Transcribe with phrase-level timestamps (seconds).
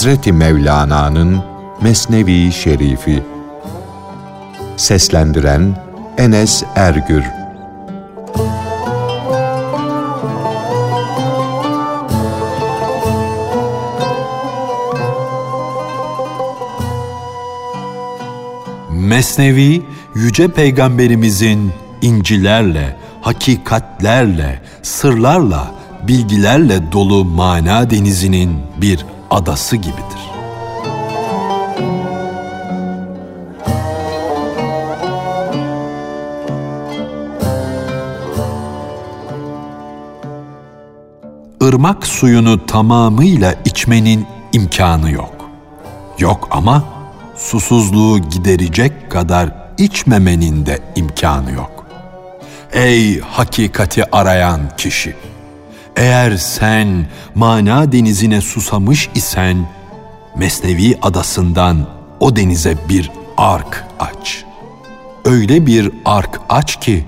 [0.00, 1.42] Hazreti Mevlana'nın
[1.82, 3.22] Mesnevi Şerifi.
[4.76, 5.76] Seslendiren
[6.18, 7.24] Enes Ergür.
[18.90, 19.82] Mesnevi,
[20.14, 25.70] Yüce Peygamberimizin incilerle, hakikatlerle, sırlarla,
[26.08, 30.30] bilgilerle dolu mana denizinin bir adası gibidir.
[41.60, 45.50] Irmak suyunu tamamıyla içmenin imkanı yok.
[46.18, 46.84] Yok ama
[47.36, 51.86] susuzluğu giderecek kadar içmemenin de imkanı yok.
[52.72, 55.16] Ey hakikati arayan kişi!
[56.00, 59.56] Eğer sen mana denizine susamış isen,
[60.36, 61.86] Mesnevi adasından
[62.20, 64.44] o denize bir ark aç.
[65.24, 67.04] Öyle bir ark aç ki,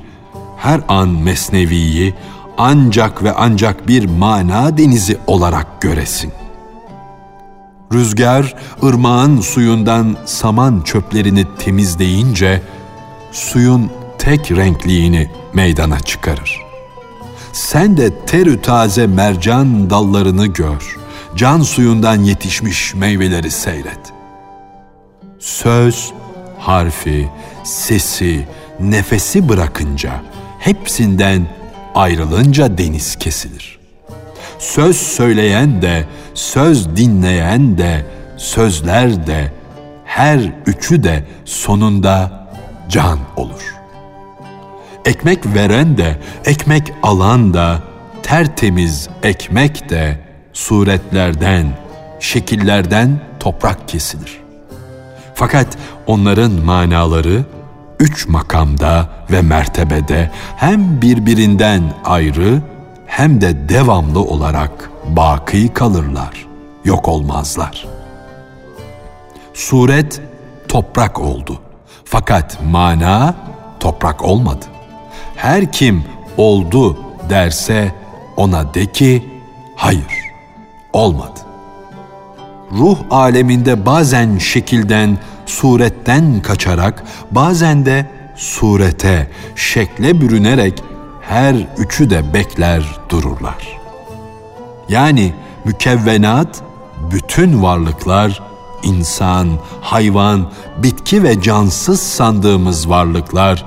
[0.59, 2.15] her an Mesnevi'yi
[2.59, 6.33] ancak ve ancak bir mana denizi olarak göresin.
[7.93, 12.63] Rüzgar ırmağın suyundan saman çöplerini temizleyince
[13.33, 16.72] suyun tek renkliğini meydana çıkarır.
[17.53, 20.97] Sen de terü taze mercan dallarını gör.
[21.37, 24.13] Can suyundan yetişmiş meyveleri seyret.
[25.39, 26.13] Söz,
[26.59, 27.29] harfi,
[27.65, 28.47] sesi,
[28.81, 30.13] nefesi bırakınca
[30.59, 31.47] hepsinden
[31.95, 33.79] ayrılınca deniz kesilir.
[34.59, 39.53] Söz söyleyen de, söz dinleyen de, sözler de,
[40.05, 42.47] her üçü de sonunda
[42.89, 43.82] can olur.
[45.05, 47.83] Ekmek veren de, ekmek alan da,
[48.23, 50.21] tertemiz ekmek de
[50.53, 51.67] suretlerden,
[52.21, 54.41] şekillerden toprak kesilir.
[55.35, 55.67] Fakat
[56.07, 57.45] onların manaları
[58.01, 62.63] üç makamda ve mertebede hem birbirinden ayrı
[63.07, 66.47] hem de devamlı olarak baki kalırlar,
[66.85, 67.87] yok olmazlar.
[69.55, 70.21] Suret
[70.69, 71.59] toprak oldu.
[72.05, 73.35] Fakat mana
[73.81, 74.72] toprak olmadı.
[75.37, 76.05] Her kim
[76.37, 76.99] oldu
[77.31, 77.95] derse
[78.37, 79.29] ona de ki
[79.77, 80.33] hayır,
[80.93, 81.41] olmadı.
[82.73, 88.07] Ruh aleminde bazen şekilden, suretten kaçarak, bazen de
[88.37, 90.83] surete, şekle bürünerek
[91.21, 93.81] her üçü de bekler dururlar.
[94.89, 95.33] Yani
[95.65, 96.63] mükevvenat,
[97.11, 98.43] bütün varlıklar,
[98.83, 99.49] insan,
[99.81, 100.51] hayvan,
[100.83, 103.65] bitki ve cansız sandığımız varlıklar,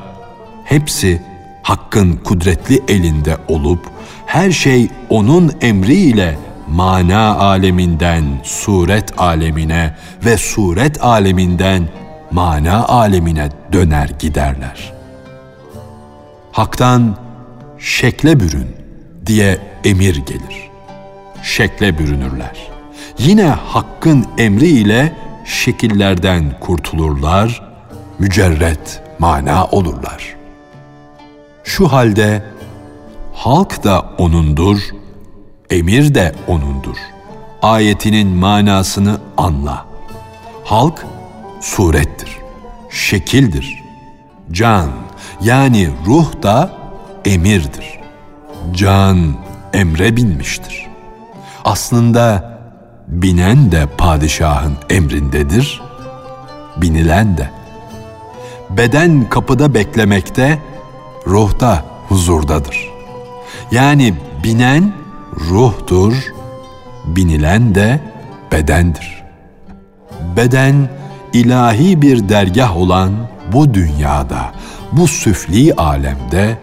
[0.64, 1.22] hepsi
[1.66, 3.80] Hakk'ın kudretli elinde olup,
[4.26, 6.38] her şey O'nun emriyle
[6.70, 11.88] mana aleminden suret alemine ve suret aleminden
[12.32, 14.94] mana alemine döner giderler.
[16.52, 17.18] Hak'tan
[17.80, 18.76] şekle bürün
[19.26, 20.70] diye emir gelir.
[21.44, 22.68] Şekle bürünürler.
[23.18, 25.14] Yine Hakk'ın emri ile
[25.46, 27.62] şekillerden kurtulurlar,
[28.20, 30.35] mücerret mana olurlar.
[31.66, 32.44] Şu halde
[33.34, 34.80] halk da O'nundur,
[35.70, 36.98] emir de O'nundur.
[37.62, 39.86] Ayetinin manasını anla.
[40.64, 41.06] Halk
[41.62, 42.38] surettir,
[42.90, 43.84] şekildir.
[44.52, 44.90] Can
[45.42, 46.72] yani ruh da
[47.26, 48.00] emirdir.
[48.74, 49.34] Can
[49.74, 50.88] emre binmiştir.
[51.64, 52.56] Aslında
[53.08, 55.82] binen de padişahın emrindedir,
[56.78, 57.50] binilen de.
[58.70, 60.60] Beden kapıda beklemekte,
[61.28, 62.90] ruh da huzurdadır.
[63.72, 64.14] Yani
[64.44, 64.94] binen
[65.50, 66.14] ruhtur,
[67.06, 68.00] binilen de
[68.52, 69.24] bedendir.
[70.38, 70.90] Beden
[71.34, 73.12] ilahi bir dergah olan
[73.54, 74.52] bu dünyada,
[74.92, 76.58] bu süfli alemde,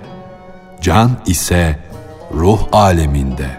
[0.80, 1.78] can ise
[2.34, 3.50] ruh aleminde,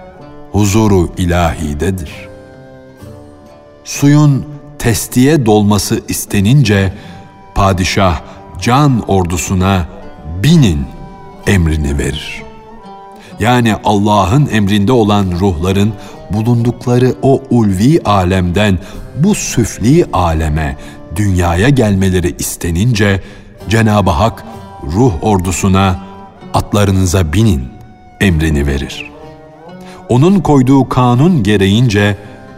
[0.51, 2.11] huzuru ilahidedir.
[3.83, 4.45] Suyun
[4.79, 6.93] testiye dolması istenince
[7.55, 8.21] padişah
[8.61, 9.85] can ordusuna
[10.43, 10.92] binin
[11.47, 12.43] emrini verir.
[13.39, 15.93] Yani Allah'ın emrinde olan ruhların
[16.29, 18.79] bulundukları o ulvi alemden
[19.15, 20.77] bu süfli aleme,
[21.15, 23.21] dünyaya gelmeleri istenince
[23.69, 24.43] Cenab-ı Hak
[24.83, 25.99] ruh ordusuna
[26.53, 27.67] atlarınıza binin
[28.21, 29.11] emrini verir.
[30.09, 32.17] Onun koyduğu kanun gereğince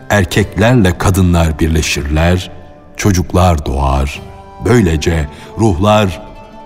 [0.09, 2.51] erkeklerle kadınlar birleşirler,
[2.97, 4.21] çocuklar doğar,
[4.65, 5.27] böylece
[5.59, 6.21] ruhlar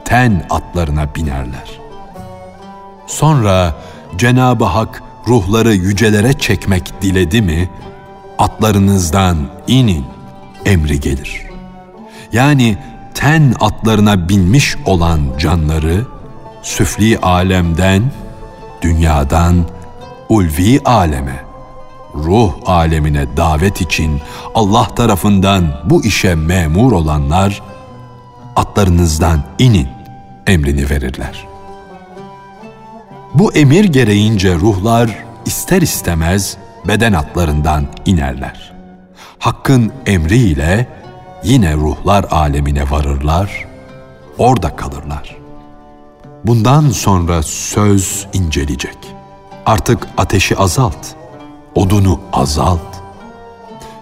[0.05, 1.78] ten atlarına binerler.
[3.09, 3.75] Sonra
[4.17, 7.69] Cenab-ı Hak ruhları yücelere çekmek diledi mi,
[8.37, 10.05] atlarınızdan inin
[10.65, 11.41] emri gelir.
[12.33, 12.77] Yani
[13.13, 16.05] ten atlarına binmiş olan canları
[16.61, 18.11] süfli alemden,
[18.81, 19.65] dünyadan
[20.29, 21.43] ulvi aleme,
[22.15, 24.21] ruh alemine davet için
[24.55, 27.61] Allah tarafından bu işe memur olanlar
[28.55, 29.87] atlarınızdan inin
[30.47, 31.48] emrini verirler.
[33.33, 38.71] Bu emir gereğince ruhlar ister istemez beden atlarından inerler.
[39.39, 40.87] Hakkın emriyle
[41.43, 43.67] yine ruhlar alemine varırlar,
[44.37, 45.37] orada kalırlar.
[46.43, 48.97] Bundan sonra söz incelecek.
[49.65, 51.07] Artık ateşi azalt,
[51.75, 52.81] odunu azalt.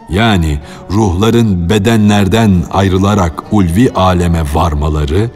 [0.09, 0.59] Yani
[0.91, 5.29] ruhların bedenlerden ayrılarak ulvi aleme varmaları,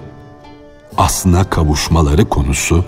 [0.97, 2.85] aslına kavuşmaları konusu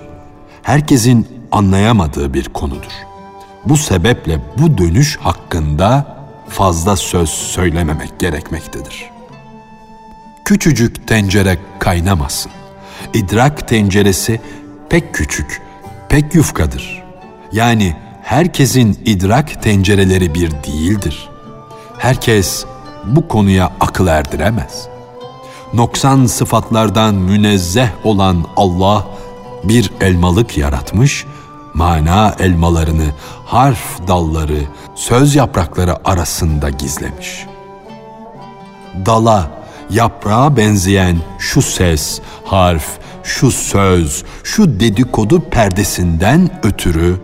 [0.63, 2.92] herkesin anlayamadığı bir konudur.
[3.65, 6.18] Bu sebeple bu dönüş hakkında
[6.50, 9.10] fazla söz söylememek gerekmektedir.
[10.45, 12.51] Küçücük tencere kaynamasın.
[13.13, 14.42] İdrak tenceresi
[14.89, 15.62] pek küçük,
[16.10, 17.04] pek yufkadır.
[17.51, 21.30] Yani herkesin idrak tencereleri bir değildir.
[21.98, 22.65] Herkes
[23.06, 24.88] bu konuya akıl erdiremez.
[25.74, 29.07] Noksan sıfatlardan münezzeh olan Allah
[29.63, 31.25] bir elmalık yaratmış,
[31.74, 33.07] mana elmalarını
[33.45, 34.60] harf dalları,
[34.95, 37.45] söz yaprakları arasında gizlemiş.
[39.06, 39.51] Dala,
[39.89, 42.86] yaprağa benzeyen şu ses, harf,
[43.24, 47.19] şu söz, şu dedikodu perdesinden ötürü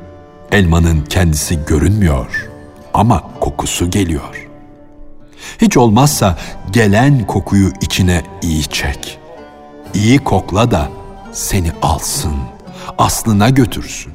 [0.52, 2.50] elmanın kendisi görünmüyor
[2.94, 4.48] ama kokusu geliyor.
[5.62, 6.38] Hiç olmazsa
[6.72, 9.20] gelen kokuyu içine iyi çek.
[9.94, 10.90] İyi kokla da
[11.32, 12.34] seni alsın,
[12.98, 14.14] aslına götürsün.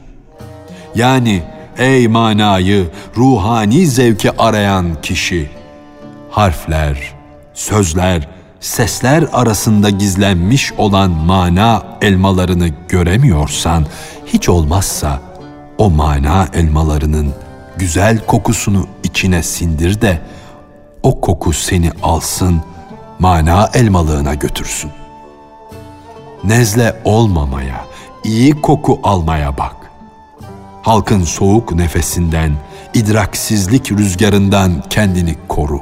[0.95, 1.43] Yani
[1.79, 5.51] ey manayı, ruhani zevki arayan kişi,
[6.31, 7.15] harfler,
[7.55, 8.29] sözler,
[8.61, 13.87] sesler arasında gizlenmiş olan mana elmalarını göremiyorsan,
[14.27, 15.21] hiç olmazsa
[15.79, 17.35] o mana elmalarının
[17.77, 20.21] güzel kokusunu içine sindir de
[21.03, 22.63] o koku seni alsın,
[23.19, 24.91] mana elmalığına götürsün.
[26.45, 27.85] Nezle olmamaya,
[28.25, 29.77] iyi koku almaya bak.
[30.83, 32.53] Halkın soğuk nefesinden,
[32.95, 35.81] idraksizlik rüzgarından kendini koru.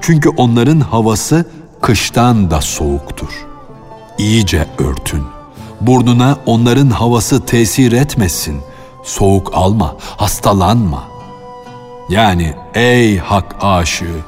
[0.00, 1.44] Çünkü onların havası
[1.80, 3.46] kıştan da soğuktur.
[4.18, 5.24] İyice örtün.
[5.80, 8.60] Burnuna onların havası tesir etmesin.
[9.04, 11.04] Soğuk alma, hastalanma.
[12.08, 14.20] Yani ey hak aşığı,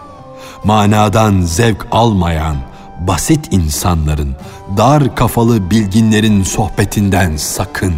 [0.64, 2.56] manadan zevk almayan,
[3.00, 4.36] basit insanların,
[4.76, 7.94] dar kafalı bilginlerin sohbetinden sakın.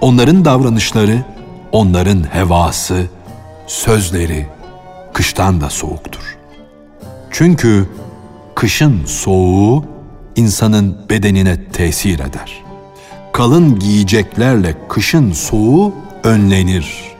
[0.00, 1.24] Onların davranışları,
[1.72, 3.06] onların hevası,
[3.66, 4.46] sözleri
[5.12, 6.36] kıştan da soğuktur.
[7.30, 7.88] Çünkü
[8.54, 9.84] kışın soğuğu
[10.36, 12.64] insanın bedenine tesir eder.
[13.32, 17.16] Kalın giyeceklerle kışın soğuğu önlenir.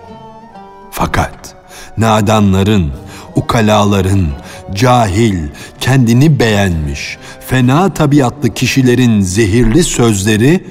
[0.91, 1.57] Fakat
[1.99, 2.93] nadanların,
[3.37, 4.27] ukalaların,
[4.75, 5.39] cahil,
[5.81, 10.67] kendini beğenmiş, fena tabiatlı kişilerin zehirli sözleri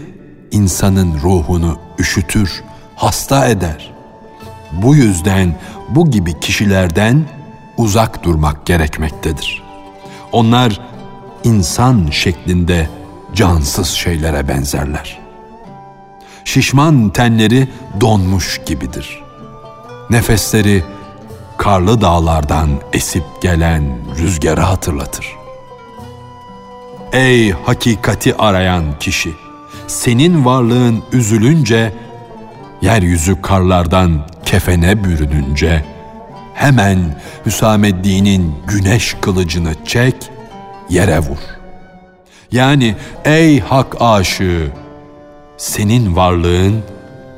[0.52, 2.64] insanın ruhunu üşütür,
[2.96, 3.94] hasta eder.
[4.72, 5.56] Bu yüzden
[5.90, 7.24] bu gibi kişilerden
[7.78, 9.64] uzak durmak gerekmektedir.
[10.32, 10.80] Onlar
[11.44, 12.90] insan şeklinde
[13.36, 15.20] cansız şeylere benzerler.
[16.46, 17.68] Şişman tenleri
[18.02, 19.24] donmuş gibidir.
[20.10, 20.84] Nefesleri
[21.66, 23.84] karlı dağlardan esip gelen
[24.18, 25.28] rüzgarı hatırlatır.
[27.14, 29.30] Ey hakikati arayan kişi!
[29.88, 31.94] Senin varlığın üzülünce,
[32.82, 35.86] yeryüzü karlardan kefene bürününce,
[36.54, 40.16] hemen Hüsameddin'in güneş kılıcını çek,
[40.90, 41.40] yere vur.
[42.52, 42.96] Yani
[43.26, 44.72] ey hak aşığı,
[45.58, 46.84] senin varlığın,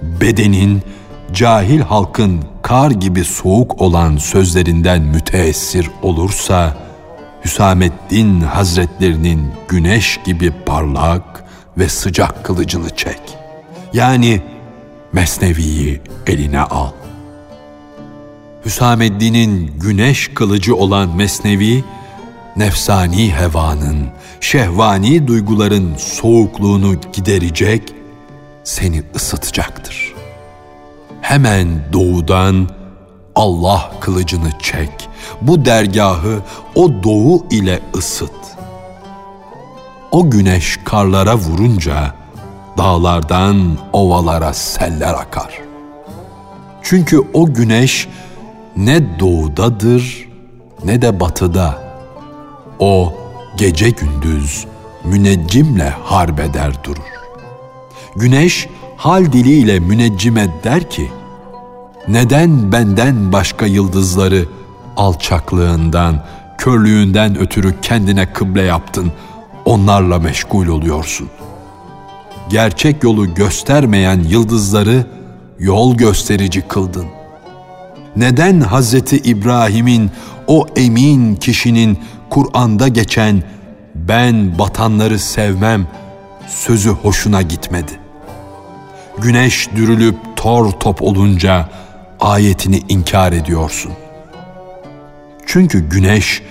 [0.01, 0.81] bedenin,
[1.33, 6.77] cahil halkın kar gibi soğuk olan sözlerinden müteessir olursa,
[7.45, 11.43] Hüsamettin Hazretlerinin güneş gibi parlak
[11.77, 13.19] ve sıcak kılıcını çek.
[13.93, 14.41] Yani
[15.13, 16.91] Mesnevi'yi eline al.
[18.65, 21.83] Hüsameddin'in güneş kılıcı olan Mesnevi,
[22.55, 24.07] nefsani hevanın,
[24.41, 27.93] şehvani duyguların soğukluğunu giderecek,
[28.63, 30.16] seni ısıtacaktır.
[31.27, 32.69] Hemen doğudan
[33.35, 35.09] Allah kılıcını çek,
[35.41, 36.39] bu dergahı
[36.75, 38.31] o doğu ile ısıt.
[40.11, 42.13] O güneş karlara vurunca
[42.77, 45.61] dağlardan ovalara seller akar.
[46.83, 48.07] Çünkü o güneş
[48.77, 50.27] ne doğudadır
[50.85, 51.77] ne de batıda.
[52.79, 53.13] O
[53.57, 54.65] gece gündüz
[55.03, 57.11] müneccimle harbeder durur.
[58.15, 58.67] Güneş
[58.97, 61.11] hal diliyle müneccime der ki,
[62.07, 64.45] neden benden başka yıldızları
[64.97, 66.25] alçaklığından,
[66.57, 69.11] körlüğünden ötürü kendine kıble yaptın,
[69.65, 71.29] onlarla meşgul oluyorsun.
[72.49, 75.05] Gerçek yolu göstermeyen yıldızları
[75.59, 77.05] yol gösterici kıldın.
[78.15, 80.11] Neden Hazreti İbrahim'in
[80.47, 81.99] o emin kişinin
[82.29, 83.43] Kur'an'da geçen
[83.95, 85.87] ben batanları sevmem
[86.47, 87.91] sözü hoşuna gitmedi.
[89.17, 91.69] Güneş dürülüp tor top olunca
[92.19, 93.91] ayetini inkar ediyorsun.
[95.45, 96.41] Çünkü güneş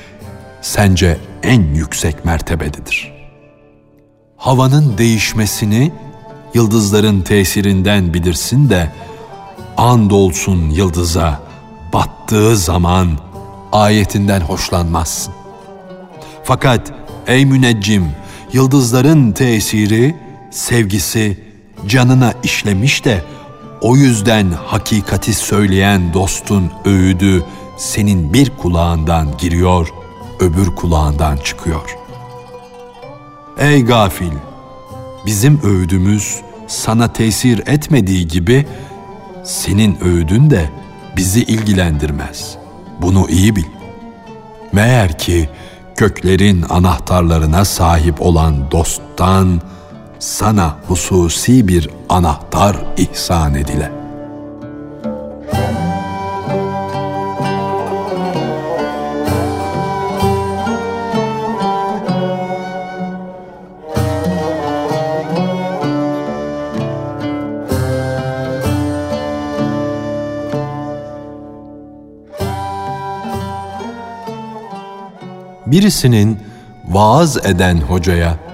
[0.63, 3.13] sence en yüksek mertebededir.
[4.37, 5.93] Havanın değişmesini
[6.55, 8.93] yıldızların tesirinden bilirsin de
[9.77, 11.41] andolsun yıldıza
[11.93, 13.19] battığı zaman
[13.73, 15.35] ayetinden hoşlanmazsın.
[16.45, 16.93] Fakat
[17.27, 18.07] ey müneccim
[18.53, 20.17] yıldızların tesiri,
[20.51, 21.39] sevgisi
[21.87, 23.23] canına işlemiş de
[23.87, 27.45] o yüzden hakikati söyleyen dostun öğüdü
[27.76, 29.88] senin bir kulağından giriyor,
[30.40, 31.97] öbür kulağından çıkıyor.
[33.59, 34.33] Ey gafil!
[35.26, 38.66] Bizim öğüdümüz sana tesir etmediği gibi
[39.45, 40.71] senin öğüdün de
[41.16, 42.57] bizi ilgilendirmez.
[43.02, 43.64] Bunu iyi bil.
[44.73, 45.49] Meğer ki
[45.97, 49.61] köklerin anahtarlarına sahip olan dosttan
[50.19, 53.93] sana hususi bir anahtar ihsan edile.
[75.67, 76.39] Birisinin
[76.89, 78.46] vaaz eden hocaya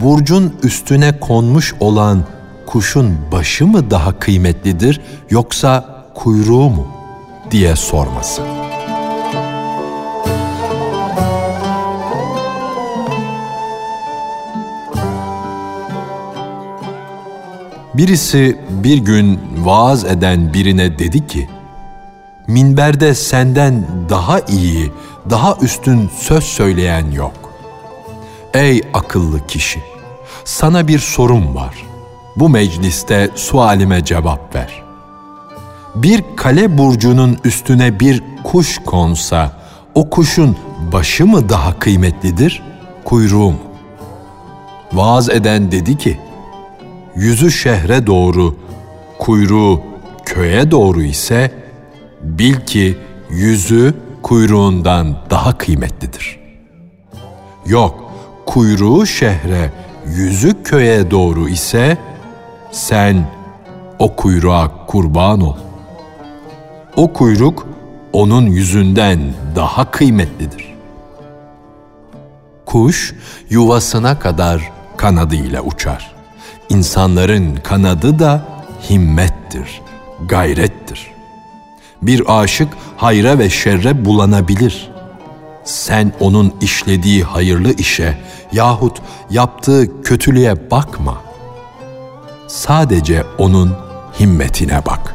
[0.00, 2.24] burcun üstüne konmuş olan
[2.66, 6.86] kuşun başı mı daha kıymetlidir yoksa kuyruğu mu
[7.50, 8.42] diye sorması.
[17.94, 21.48] Birisi bir gün vaaz eden birine dedi ki,
[22.46, 24.92] minberde senden daha iyi,
[25.30, 27.43] daha üstün söz söyleyen yok.
[28.54, 29.80] Ey akıllı kişi!
[30.44, 31.86] Sana bir sorum var.
[32.36, 34.82] Bu mecliste sualime cevap ver.
[35.94, 39.52] Bir kale burcunun üstüne bir kuş konsa,
[39.94, 40.56] o kuşun
[40.92, 42.62] başı mı daha kıymetlidir,
[43.04, 43.58] kuyruğu mu?
[44.92, 46.18] Vaaz eden dedi ki,
[47.16, 48.56] yüzü şehre doğru,
[49.18, 49.82] kuyruğu
[50.24, 51.52] köye doğru ise,
[52.22, 52.98] bil ki
[53.30, 56.38] yüzü kuyruğundan daha kıymetlidir.
[57.66, 58.03] Yok,
[58.46, 59.72] kuyruğu şehre,
[60.06, 61.98] yüzü köye doğru ise
[62.72, 63.26] sen
[63.98, 65.56] o kuyruğa kurban ol.
[66.96, 67.66] O kuyruk
[68.12, 69.20] onun yüzünden
[69.56, 70.74] daha kıymetlidir.
[72.66, 73.14] Kuş
[73.50, 76.14] yuvasına kadar kanadıyla uçar.
[76.68, 78.46] İnsanların kanadı da
[78.90, 79.82] himmettir,
[80.28, 81.10] gayrettir.
[82.02, 84.93] Bir aşık hayra ve şerre bulanabilir.
[85.64, 88.18] Sen onun işlediği hayırlı işe
[88.52, 91.22] yahut yaptığı kötülüğe bakma.
[92.46, 93.76] Sadece onun
[94.20, 95.14] himmetine bak.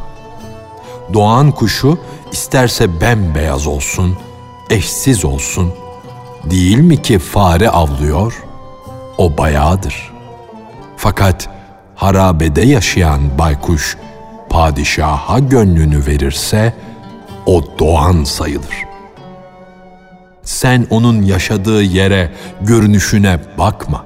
[1.14, 2.00] Doğan kuşu
[2.32, 4.18] isterse bembeyaz olsun,
[4.70, 5.74] eşsiz olsun.
[6.44, 8.44] Değil mi ki fare avlıyor?
[9.18, 10.14] O bayağıdır.
[10.98, 11.50] Fakat
[11.96, 13.98] harabede yaşayan baykuş
[14.50, 16.74] padişaha gönlünü verirse
[17.46, 18.89] o doğan sayılır.
[20.50, 24.06] Sen onun yaşadığı yere, görünüşüne bakma.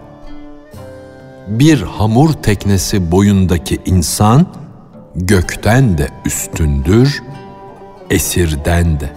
[1.47, 4.45] Bir hamur teknesi boyundaki insan
[5.15, 7.23] gökten de üstündür,
[8.09, 9.13] esirden de.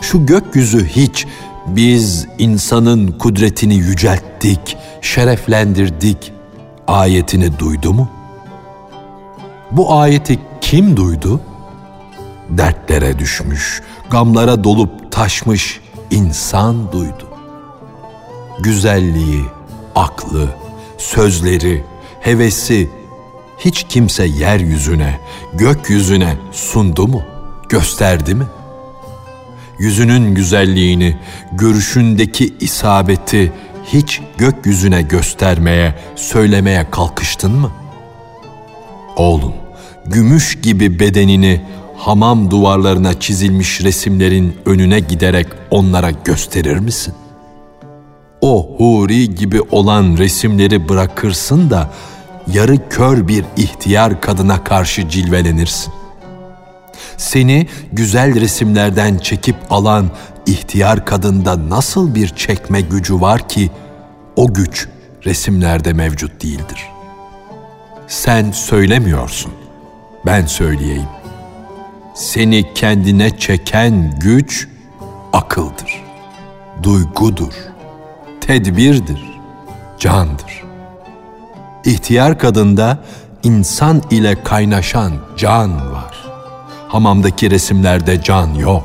[0.00, 1.26] Şu gökyüzü hiç
[1.66, 6.32] biz insanın kudretini yücelttik, şereflendirdik
[6.86, 8.08] ayetini duydu mu?
[9.70, 11.40] Bu ayeti kim duydu?
[12.48, 15.81] Dertlere düşmüş, gamlara dolup taşmış
[16.12, 17.28] insan duydu.
[18.60, 19.44] Güzelliği,
[19.94, 20.48] aklı,
[20.98, 21.84] sözleri,
[22.20, 22.90] hevesi
[23.58, 25.20] hiç kimse yeryüzüne,
[25.54, 27.22] gökyüzüne sundu mu,
[27.68, 28.44] gösterdi mi?
[29.78, 31.16] Yüzünün güzelliğini,
[31.52, 33.52] görüşündeki isabeti
[33.86, 37.70] hiç gökyüzüne göstermeye, söylemeye kalkıştın mı?
[39.16, 39.52] Oğlum,
[40.06, 41.60] gümüş gibi bedenini
[42.02, 47.14] hamam duvarlarına çizilmiş resimlerin önüne giderek onlara gösterir misin?
[48.40, 51.90] O huri gibi olan resimleri bırakırsın da
[52.52, 55.92] yarı kör bir ihtiyar kadına karşı cilvelenirsin.
[57.16, 60.10] Seni güzel resimlerden çekip alan
[60.46, 63.70] ihtiyar kadında nasıl bir çekme gücü var ki
[64.36, 64.88] o güç
[65.24, 66.86] resimlerde mevcut değildir.
[68.08, 69.52] Sen söylemiyorsun.
[70.26, 71.21] Ben söyleyeyim.
[72.14, 74.68] Seni kendine çeken güç
[75.32, 76.02] akıldır.
[76.82, 77.52] Duygudur.
[78.40, 79.40] Tedbirdir.
[79.98, 80.64] Candır.
[81.84, 82.98] İhtiyar kadında
[83.42, 86.24] insan ile kaynaşan can var.
[86.88, 88.84] Hamamdaki resimlerde can yok.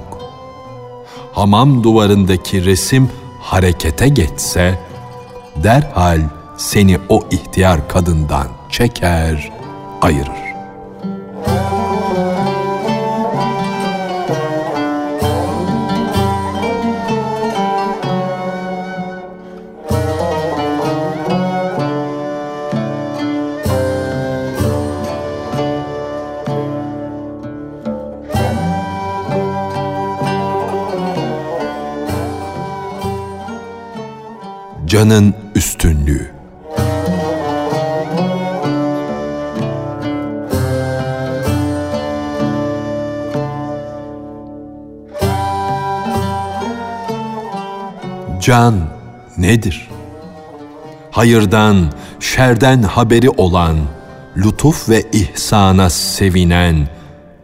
[1.34, 3.10] Hamam duvarındaki resim
[3.41, 4.79] harekete geçse
[5.63, 6.22] derhal
[6.57, 9.51] seni o ihtiyar kadından çeker,
[10.01, 10.47] ayırır.
[34.88, 36.32] Canın üstünlüğü
[48.41, 48.75] Can
[49.38, 49.89] nedir?
[51.12, 53.77] Hayırdan, şerden haberi olan,
[54.38, 56.88] lütuf ve ihsana sevinen,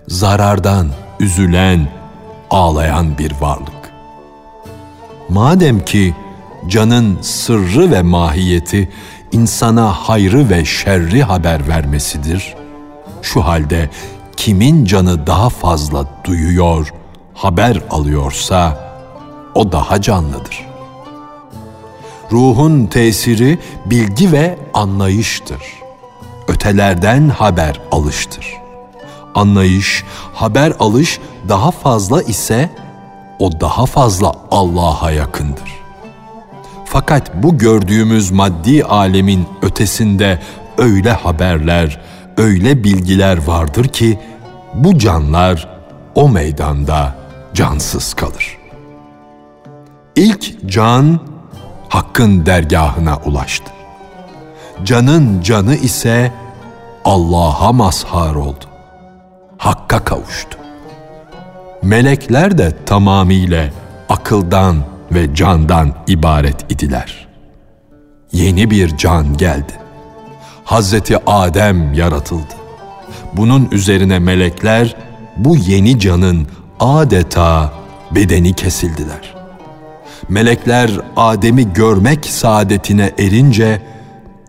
[0.08, 0.88] zarardan
[1.20, 1.88] üzülen,
[2.50, 3.94] ağlayan bir varlık.
[5.30, 6.14] Madem ki
[6.68, 8.90] canın sırrı ve mahiyeti
[9.32, 12.56] insana hayrı ve şerri haber vermesidir.
[13.22, 13.90] Şu halde
[14.38, 16.94] kimin canı daha fazla duyuyor,
[17.34, 18.78] haber alıyorsa
[19.56, 20.68] o daha canlıdır.
[22.32, 25.62] Ruhun tesiri bilgi ve anlayıştır.
[26.48, 28.48] Ötelerden haber alıştır.
[29.36, 32.70] Anlayış, haber alış daha fazla ise
[33.40, 35.73] o daha fazla Allah'a yakındır.
[36.94, 40.40] Fakat bu gördüğümüz maddi alemin ötesinde
[40.78, 42.02] öyle haberler,
[42.38, 44.20] öyle bilgiler vardır ki
[44.74, 45.70] bu canlar
[46.16, 47.16] o meydanda
[47.54, 48.58] cansız kalır.
[50.16, 51.20] İlk can
[51.90, 53.72] Hakk'ın dergahına ulaştı.
[54.84, 56.32] Canın canı ise
[57.06, 58.66] Allah'a mazhar oldu.
[59.58, 60.58] Hakka kavuştu.
[61.84, 63.70] Melekler de tamamıyla
[64.10, 67.28] akıldan ve candan ibaret idiler.
[68.32, 69.74] Yeni bir can geldi.
[70.64, 72.54] Hazreti Adem yaratıldı.
[73.34, 74.96] Bunun üzerine melekler
[75.38, 76.48] bu yeni canın
[76.80, 77.74] adeta
[78.12, 79.36] bedeni kesildiler.
[80.30, 83.82] Melekler Adem'i görmek saadetine erince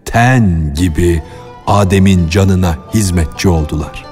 [0.04, 1.22] ten gibi
[1.66, 4.04] Adem'in canına hizmetçi oldular.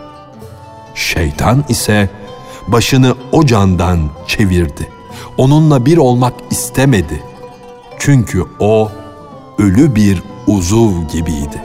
[0.94, 2.08] Şeytan ise
[2.68, 4.88] başını o candan çevirdi
[5.38, 7.22] onunla bir olmak istemedi.
[7.98, 8.90] Çünkü o
[9.58, 11.62] ölü bir uzuv gibiydi.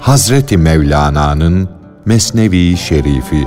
[0.00, 1.68] Hazreti Mevlana'nın
[2.04, 3.46] Mesnevi Şerifi